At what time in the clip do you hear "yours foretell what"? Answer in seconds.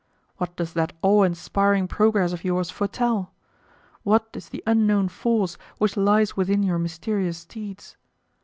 2.43-4.29